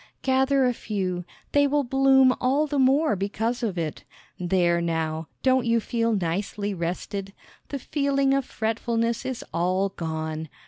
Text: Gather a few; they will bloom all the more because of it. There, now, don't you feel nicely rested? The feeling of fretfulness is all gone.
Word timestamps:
Gather 0.23 0.65
a 0.65 0.73
few; 0.73 1.25
they 1.51 1.67
will 1.67 1.83
bloom 1.83 2.33
all 2.41 2.65
the 2.65 2.79
more 2.79 3.15
because 3.15 3.61
of 3.61 3.77
it. 3.77 4.03
There, 4.39 4.81
now, 4.81 5.27
don't 5.43 5.67
you 5.67 5.79
feel 5.79 6.13
nicely 6.15 6.73
rested? 6.73 7.33
The 7.69 7.77
feeling 7.77 8.33
of 8.33 8.43
fretfulness 8.43 9.27
is 9.27 9.43
all 9.53 9.89
gone. 9.89 10.49